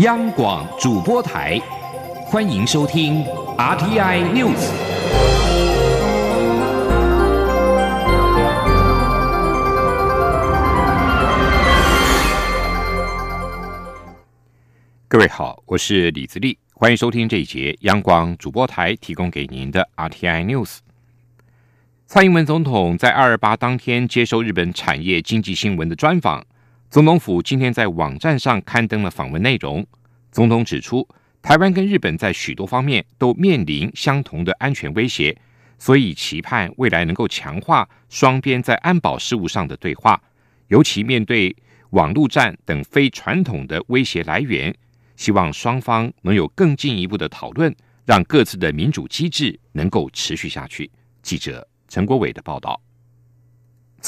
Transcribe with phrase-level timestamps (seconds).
[0.00, 1.60] 央广主播台，
[2.24, 3.22] 欢迎收听
[3.58, 4.56] RTI News。
[15.06, 20.78] 各位好，我是李自立，欢迎收听这一节央广主播台提供给您的 RTI News。
[22.06, 26.46] 蔡英文总统在二二八当天接受日本产业经济新闻的专访。
[26.90, 29.86] 总统府今天在网站上刊登了访问内容。
[30.32, 31.06] 总统指出，
[31.40, 35.40] 台湾跟日本在许多方面都面临相同的安全威胁，
[35.78, 40.20] 所以期盼未来能够强化双边在安保事务上的对话，
[40.66, 41.54] 尤其面对
[41.90, 44.74] 网络战等非传统的威胁来源，
[45.14, 47.72] 希望双方能有更进一步的讨论，
[48.04, 50.90] 让各自的民主机制能够持续下去。
[51.22, 52.80] 记者陈国伟的报道。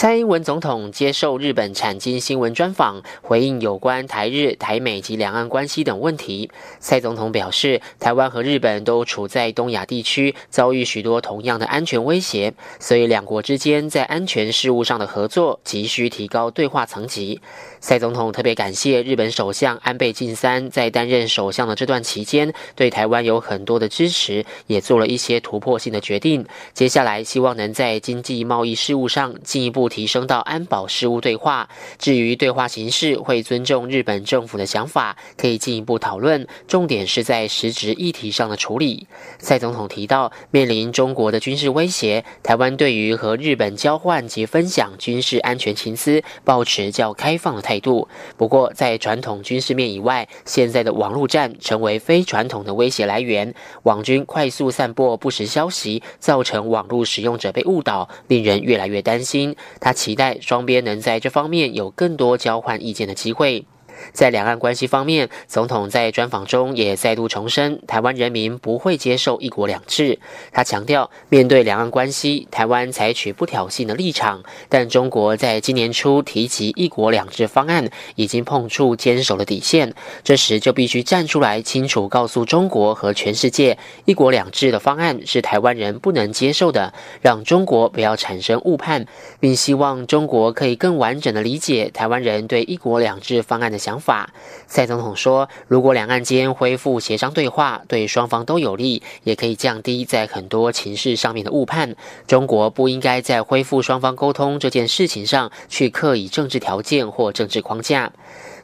[0.03, 6.51] 蔡英文总统接受日本产经新闻专访，回应有关台日、台美及两岸关系等问题。
[6.81, 17.41] 蔡总统表示，台湾和日本都处在东亚地区，遭遇许多同样的安全威胁，所以两国之间在安全事务上的合作急需提高对话层级。
[17.79, 26.45] 蔡总统特别感谢日本首相安倍晋三在担任首相的这段期间，对台湾有很多的支持，也做了一些突破性的决定。
[26.75, 31.69] 接下来希望能在经济贸易事务上进一步提升到安保事务对话。
[31.99, 36.47] 至于对话形式，会尊重日本政府的想法，可以进一步讨论。
[36.69, 39.09] 重点是在实质议题上的处理。
[39.41, 47.73] 蔡总统提到，面临中国的军事威胁，台湾对于和日本交换及分享军事安全情资，保持较开放的态。
[47.73, 48.07] 态度。
[48.37, 53.55] 不过，在传统军事面以外，现在的网络战成为非传统的威胁来源。
[53.85, 59.57] 网军快速散播不实消息，造成网络使用者被误导，令人越来越担心。
[59.85, 63.67] 他期待双边能在这方面有更多交换意见的机会。
[64.13, 70.19] 在两岸关系方面，总统在专访中也再度重申，台湾人民不会接受一国两制。
[70.51, 89.07] 他强调，面对两岸关系，台湾采取不挑衅的立场，但中国在今年初提及一国两制方案，已经碰触坚守的底线，这时就必须站出来，清楚告诉中国和全世界，一国两制的方案是台湾人不能接受的，让中国不要产生误判，
[89.39, 93.92] 并希望中国可以更完整的理解台湾人对一国两制方案的想。
[93.93, 94.31] 想法，
[94.67, 101.95] 蔡总统说，如果两岸间恢复协商对话，对双方都有利，也可以降低在很多情势上面的误判。
[102.27, 108.11] 中国不应该在恢复双方沟通这件事情上去刻意政治条件或政治框架。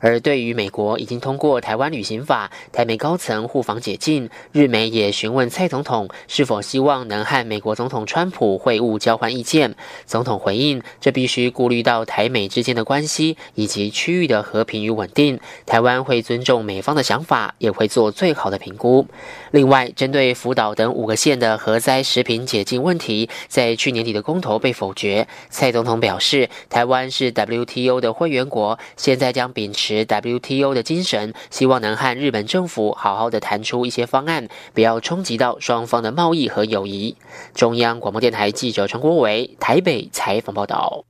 [0.01, 9.75] 而对于美国已经通过台湾旅行法，台美高层互访解禁，日媒也询问蔡总统是否希望能和美国总统川普会晤交换意见。
[10.07, 15.41] 总统回应，这必须顾虑到台美之间的关系以及区域的和平与稳定。
[15.67, 19.07] 台湾会尊重美方的想法，也会做最好的评估。
[19.51, 25.27] 另外，针对福岛等五个县的核灾食品解禁问题，在去年底的公投被否决。
[25.51, 29.88] 蔡总统表示，台湾是 WTO 的会员国，现在将秉持。
[29.89, 37.17] 持 WTO 的精神，希望能和日本政府好好的谈出一些方案，不要冲击到双方的贸易和友谊。
[37.55, 41.07] 中央广播电台记者陈国伟台北采访报道。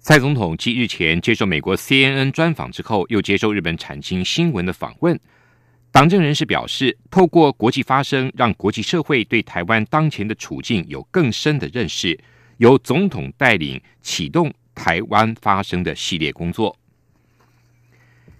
[0.00, 5.20] 蔡总统继日前接受美国 CNN 专访之后，又接受日本产经新闻的访问。
[5.92, 12.18] 党政人士表示，透过国际发声，让国际社会对台湾当前的处境有更深的认识。
[12.56, 16.74] 由总统带领启动台湾发声的系列工作。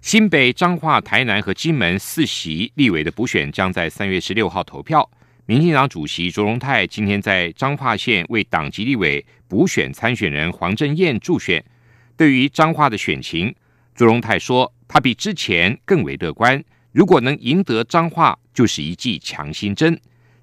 [0.07, 5.11] 新北、彰化、台南和金门四席立委的补选将在三月十六号投票。
[5.45, 11.61] 民进党主席卓荣泰今天在彰化县为党籍立委补选参选人黄正燕助选。
[12.15, 13.53] 对于彰化的选情，
[13.93, 16.63] 卓荣泰说，他比之前更为乐观。
[16.93, 19.93] 如果能赢得彰化，就是一剂强心针；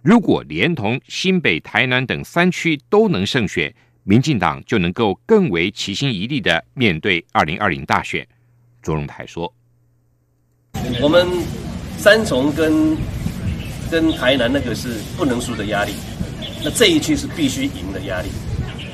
[0.03, 8.29] 如果连同新北、台南等三区都能胜选，民进党就能够更为齐心一力的面对二零二零大选。
[8.85, 9.51] 卓荣泰说
[11.01, 11.27] ：“我们
[11.97, 12.95] 三重跟
[13.91, 15.95] 跟台南那个是不能输的压力，
[16.63, 18.29] 那这一区是必须赢的压力，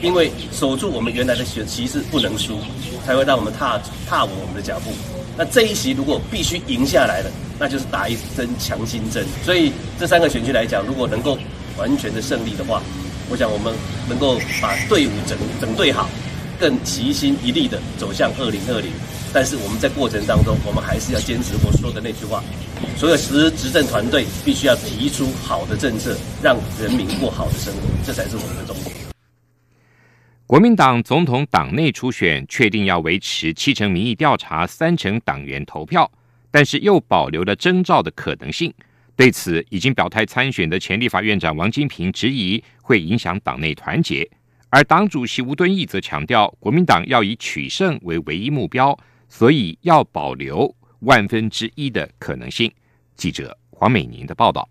[0.00, 2.60] 因为守住我们原来的选旗是不能输，
[3.04, 4.92] 才会让我们踏踏稳我们的脚步。
[5.36, 9.26] 那这一席如果必须赢下来了，那就是打一针强心针。
[9.44, 11.36] 所以这三个选区来讲，如果能够
[11.76, 12.80] 完全的胜利的话，
[13.28, 13.74] 我想我们
[14.08, 16.08] 能够把队伍整整队好，
[16.60, 18.92] 更齐心一力的走向二零二零。”
[19.32, 22.42] 但是我们在过程当中，我们还是要坚持我说的那句话：，
[22.96, 28.96] 所有执执政团队必须要提出好的政策，让人民过好的生活，这才是我们的重点。
[30.48, 36.10] 国民党总统党内初选确定要维持七成民意调查，三成党员投票，
[36.50, 38.74] 但是又保留了征召的可能性。
[39.14, 44.28] 对此，已经表态参选的前立法院长王金平质疑会影响党内团结，
[44.70, 48.98] 而党主席吴敦义则强调，国民党要以取胜为唯一目标，
[49.30, 52.70] 所以要保留万分之一的可能性。
[53.16, 54.68] 记者黄美宁的报道。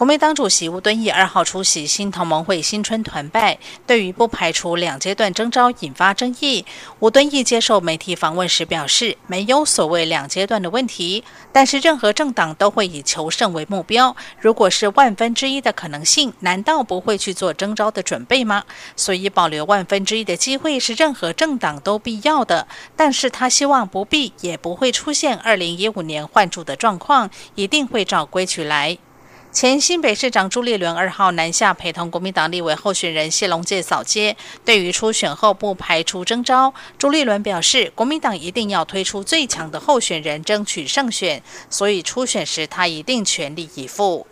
[0.00, 6.64] 国民党主席吴敦义二号出席新同盟会新春团拜，对于不排除两阶段征召引发争议。
[7.00, 14.16] 吴敦义接受媒体访问时表示，没有所谓两阶段的问题，但是任何政党都会以求胜为目标。
[14.38, 18.64] 如果是万分之一的可能性，难道不会去做征召的准备吗？
[18.96, 22.66] 所以保留万分之一的机会是任何政党都必要的。
[22.96, 28.96] 但是他希望不必也不会出现二零一五年换柱的状况，一定会照规矩来。
[29.52, 34.36] 前新北市长朱立伦二号南下陪同国民党立委候选人谢龙介扫街。
[34.64, 44.24] 对于初选后不排除征召，朱立伦表示，国民党一定要推出最强的候选人，争取胜选，所以初选时他一定全力以赴。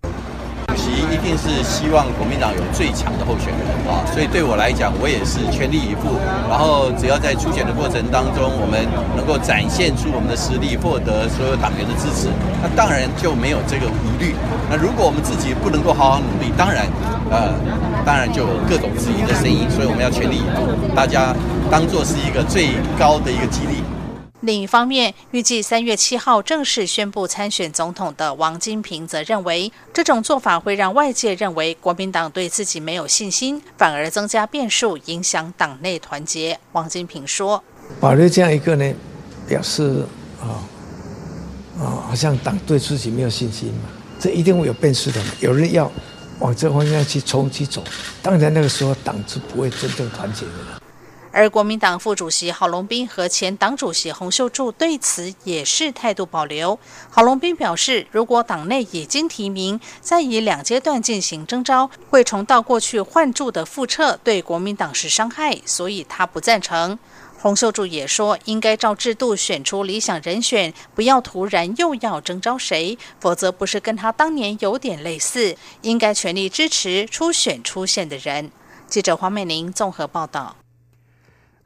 [0.90, 6.16] 一定是希望国民党有最强的候选人啊，所以对我来讲，我也是全力以赴。
[6.48, 8.86] 然后只要在初选的过程当中，我们
[9.16, 12.28] 能够展现出我们的实力，获得所有党员的支持，
[12.62, 14.34] 那当然就没有这个疑虑。
[14.70, 16.86] 那如果我们自己不能够好好努力，当然，
[17.30, 17.52] 呃，
[18.04, 19.68] 当然就有各种质疑的声音。
[19.70, 21.34] 所以我们要全力以赴，大家
[21.70, 23.82] 当做是一个最高的一个激励。
[24.48, 36.58] 另一方面，预计三月七号正式宣布参选总统的王金平则认为，这种做法会让外界认为国民党对自己没有信心，反而增加变数，影响党内团结。
[36.72, 37.62] 王金平说
[38.00, 38.90] ：“保留这样一个呢，
[39.46, 40.02] 表示
[40.40, 40.64] 啊
[41.78, 45.20] 啊，好像党对自己没有信心嘛，这一定会有变数的。
[45.40, 45.92] 有人要
[46.38, 47.84] 往这方向去冲去走，
[48.22, 50.80] 当然那个时候党是不会真正团结的。”
[51.30, 56.78] 而国民党副主席郝龙斌和前党主席洪秀柱对此也是态度保留。
[57.10, 66.98] 郝龙斌表示，如果党内已经提名，再以两阶段进行征召，会重蹈过去换柱的覆辙，对国民党是伤害，所以他不赞成。
[67.40, 75.56] 洪秀柱也说，应该照制度选出理想人选，不要突然又要征召谁，否则不是跟他当年有点类似。
[75.82, 78.50] 应该全力支持初选出现的人。
[78.88, 80.57] 记者黄美玲综合报道。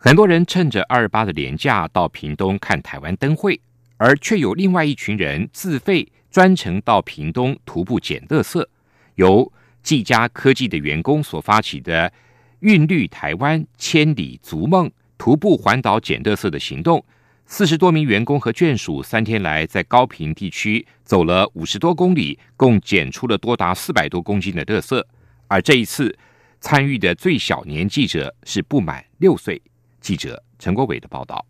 [0.04, 3.60] 很多人趁着二八的廉假到屏东看台湾灯会，
[3.98, 8.66] 而却有另外一群人自费专程到屏东徒步捡垃圾。
[9.14, 12.12] 由技嘉科技的员工所发起的
[12.66, 17.04] “韵律台湾千里逐梦”徒步环岛捡垃圾的行动，
[17.46, 25.00] 四十多名员工和眷属三天来在高屏地区走了五十多公里，共捡出了多达四百多公斤的垃圾。
[25.46, 26.18] 而这一次
[26.60, 29.62] 参与的最小年记者是不满六岁。
[30.02, 31.46] 记者陈国伟的报道。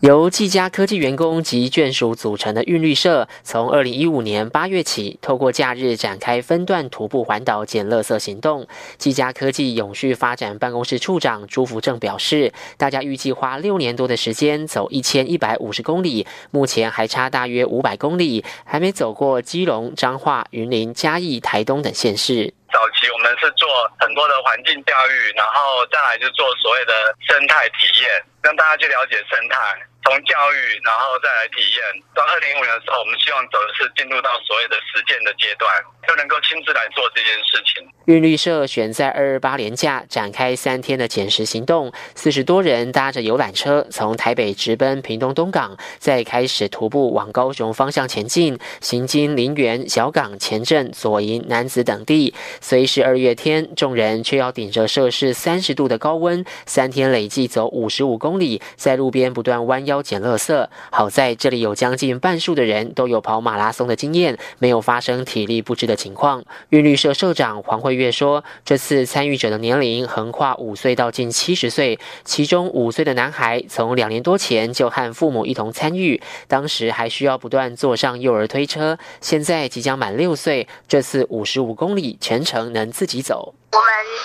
[0.00, 8.68] 由技嘉科技员工及眷属组成的韵律社，从二零一五年八月起，透过假日展开分段徒步环岛捡垃圾行动。
[8.98, 22.52] 技嘉科技永续发展办公室处长朱福正表示，大家预计花六年多的时间走一千一百五十公里，目前还差大约五百公里，还没走过基隆、彰化、云林、嘉义、台东等县市。
[22.76, 29.56] 早期我们是做很多的环境教育，然后再来就做所谓的生态体验，让大家去了解生态。
[30.06, 31.82] 从教育，然后再来体验。
[32.14, 35.66] 到二零一五年的时候，我们希望走的是进入到所谓的实践的阶段，
[36.06, 37.84] 就能够亲自来做这件事情。
[38.04, 52.32] 韵律社选在二二八连假展开三天的捡拾行动，四十多人搭着游览车从台北直奔屏东东港，再开始徒步往高雄方向前进，行经林园、小港、前镇、左营、南子等地。
[52.60, 60.68] 虽是二月天，众人却要顶着摄氏三十度的高温，三天累计走五十五公里，在路边不断弯腰捡垃圾。
[60.92, 66.44] 好在这里有将近半数的人都有跑马拉松的经验，没有发生体力不支的情况。
[66.68, 67.96] 韵律社社长黄慧。
[67.96, 83.54] 月说，这次参与者的年龄横跨五岁到近七十岁，其中五岁的男孩从两年多前就和父母一同参与，当时还需要不断坐上幼儿推车，现在即将满六岁，这次五十五公里全程能自己走。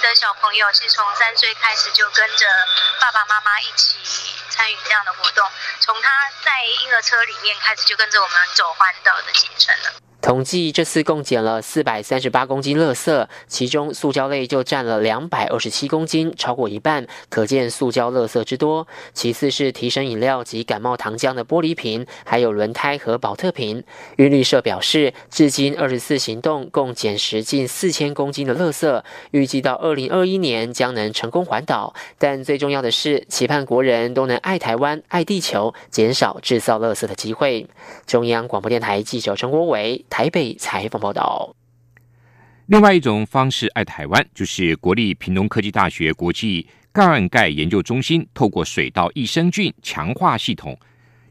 [0.02, 2.46] 的小朋友是从三岁开始就跟着
[3.00, 3.98] 爸爸妈妈一起
[4.50, 6.10] 参与这样的活动，从他
[6.44, 6.52] 在
[6.84, 10.11] 婴儿车里面开始就跟着我们走环岛的行程了。
[10.22, 18.88] 统计这次共捡了四百三十八公斤垃圾，其中塑胶类就占了两百二十七公斤，超过一半，可见塑胶垃圾之多。
[19.14, 23.84] 其次是提神饮料及感冒糖浆的玻璃瓶，还有轮胎和保特瓶。
[24.18, 31.96] 运绿社表示，至今二十四行动共捡拾近四千公斤的垃圾，预计到二零二一年将能成功环岛。
[32.20, 37.68] 但最重要的是，期盼国人都能爱台湾、爱地球，减少制造垃圾的机会。
[38.06, 40.06] 中央广播电台记者陈国伟。
[40.12, 41.56] 台北采访报道。
[42.66, 50.78] 另外一种方式爱台湾，就是国立屏东科技大学国际灌溉研究中心透过水稻益生菌强化系统，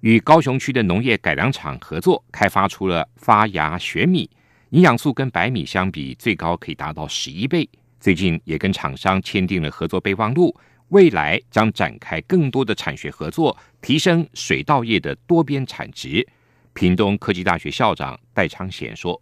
[0.01, 4.29] 与高雄区的农业改良场合作，开发出了发芽学米，
[4.71, 7.69] 营养素跟白米相比，最高可以达到十一倍。
[8.01, 10.59] 最近也跟厂商签订了合作备忘录，
[10.89, 16.27] 未来将展开更多的产学合作，提升水稻业的多边产值。
[16.73, 19.21] 屏东科技大学校长戴昌贤说：“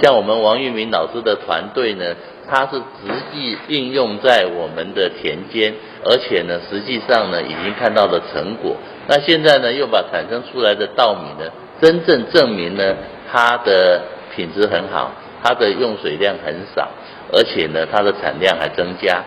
[0.00, 2.14] 像我们王玉明老师的团队呢，
[2.48, 8.76] 他是直际应用在我们的田间，而且呢，实际上呢，已经看到了成果。
[9.08, 11.50] 那现在呢，又把产生出来的稻米呢，
[11.80, 12.96] 真正证明呢，
[13.30, 14.02] 它的
[14.34, 16.88] 品质很好，它的用水量很少，
[17.32, 19.22] 而且呢，它的产量还增加。”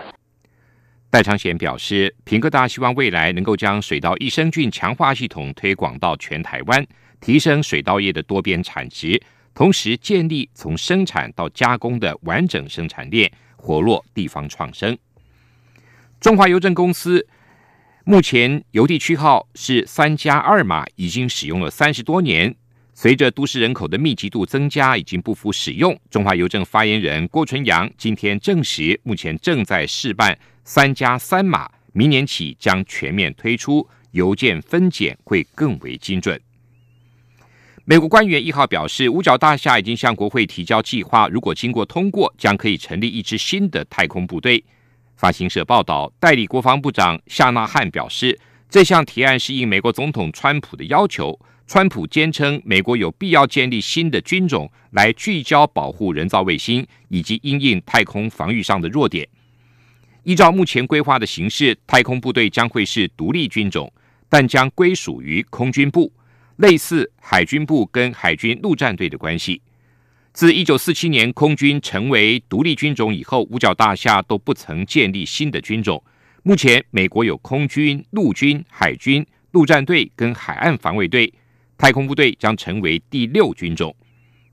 [1.12, 6.86] 戴昌贤表示，平科大希望未来能够将水稻益生菌强化系统推广到全台湾。
[7.20, 9.22] 提升水稻业的多边产值，
[9.54, 14.98] 同时建立从生产到加工的完整生产链，活络地方创生。
[16.20, 17.28] 中华邮政公司
[18.04, 22.56] 目前邮递区号是三加二码，已经使用了三十多年。
[22.98, 26.00] 随着都市人口的密集度增加，已经不复使用。
[26.10, 36.40] 中华邮政发言人郭纯阳今天证实，目前正在试办三加三码，明年起将全面推出，邮件分拣会更为精准。
[37.88, 44.64] 美国官员一号表示，五角大厦已经向国会提交计划，如果经过通过，将可以成立一支新的太空部队。
[45.16, 48.40] 发行社报道，代理国防部长夏纳汉表示，
[48.72, 51.40] 这项提案是应美国总统川普的要求。
[51.68, 59.28] 川普坚称，美国有必要建立新的军种来聚焦保护人造卫星以及因应太空防御上的弱点。
[60.24, 63.94] 依照目前规划的形式，太空部队将会是独立军种，
[64.28, 66.12] 但将归属于空军部。
[66.58, 69.62] 类似海军部跟海军陆战队的关系。
[70.34, 76.04] 自一九四七年空军成为独立军种以后，五角大厦都不曾建立新的军种。
[76.44, 81.34] 目前，美国有空军、陆军、海军、陆战队跟海岸防卫队，
[81.78, 83.96] 太空部队将成为第六军种。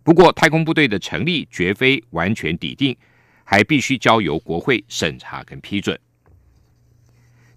[0.05, 2.97] 不过，太空部队的成立绝非完全抵定，
[3.45, 5.99] 还必须交由国会审查跟批准。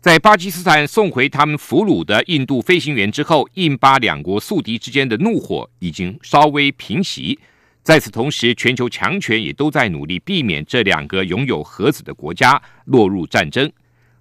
[0.06, 7.40] 在巴基斯坦送回他们俘虏的印度飞行员之后，印巴两国宿敌之间的怒火已经稍微平息。
[7.82, 13.68] 在此同时，全球强权也都在努力避免这两个拥有核子的国家落入战争。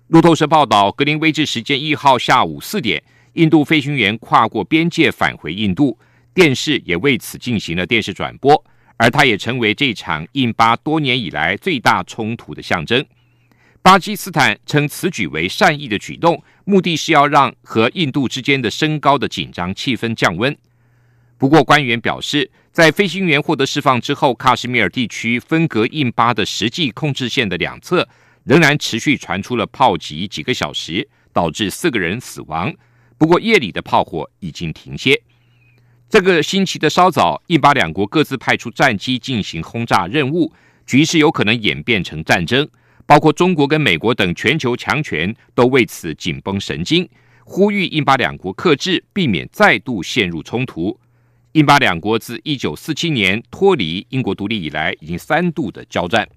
[0.07, 3.03] 路透社报道，格林威治时间一号下午四点，
[3.35, 5.99] 印度飞行员跨过边界返回印度，
[6.33, 8.65] 电视也为此进行了电视转播，
[8.97, 13.05] 而他也成为这场印巴多年以来最大冲突的象征。
[13.85, 20.57] 巴基斯坦称此举为善意的举动，目的是要让和印度之间的升高的紧张气氛降温。
[21.37, 28.09] 不过，官员表示，在飞行员获得释放之后，喀什米尔地区分隔印巴的实际控制线的两侧
[28.45, 32.73] 仍然持续传出了炮击，几个小时导致四个人死亡。
[33.19, 35.21] 不过，夜里的炮火已经停歇。
[36.09, 40.55] 这个星期的稍早，印巴两国各自派出战机进行轰炸任务，
[40.87, 42.67] 局势有可能演变成战争。
[43.07, 47.09] 包括中国跟美国等全球强权都为此紧绷神经，
[47.45, 50.99] 呼吁印巴两国克制，避免再度陷入冲突。
[51.53, 56.29] 印巴两国自一九四七年脱离英国独立以来，已经三度的交战。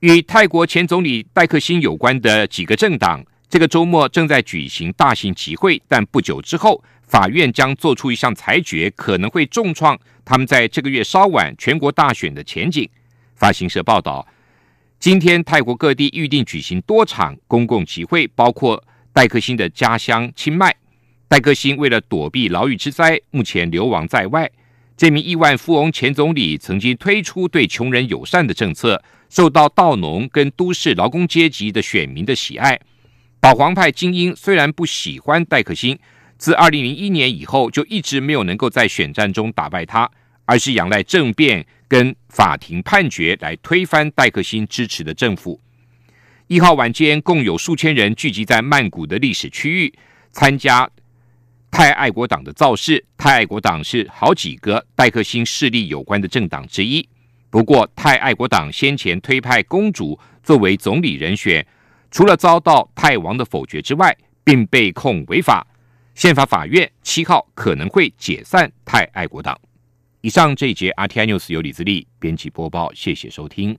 [0.00, 12.86] 与泰国前总理戴克辛有关的几个政党，这个周末正在举行大型集会，但不久之后，法院将做出一项裁决，可能会重创他们在这个月稍晚全国大选的前景。
[13.36, 14.26] 发行社报道。
[14.98, 20.74] 今天，泰国各地预定举行多场公共集会，包括戴克星的家乡清迈。
[21.28, 24.50] 戴克星为了躲避牢狱之灾，目前流亡在外。
[24.96, 32.80] 这名亿万富翁前总理曾经推出对穷人友善的政策，受到稻农跟都市劳工阶级的选民的喜爱。
[33.38, 35.96] 保皇派精英虽然不喜欢戴克星，
[36.38, 40.10] 自二零零一年以后就一直没有能够在选战中打败他，
[40.46, 41.64] 而是仰赖政变。
[41.88, 45.58] 跟法庭判决来推翻戴克辛支持的政府。
[46.48, 49.94] 一号晚间，共有数千人聚集在曼谷的历史区域，
[50.32, 50.86] 参加
[51.70, 53.02] 泰爱国党的造势。
[53.16, 57.08] 泰爱国党是好几个戴克星势力有关的政党之一。
[57.48, 61.66] 不过，泰爱国党先前推派公主作为总理人选，
[62.10, 64.14] 除了遭到泰王的否决之外，
[64.44, 65.66] 并被控违法。
[66.14, 69.58] 宪法法院七号可能会解散泰爱国党。
[70.26, 73.78] 以上这一节 RTI News 由李自力编辑播报，谢谢收听。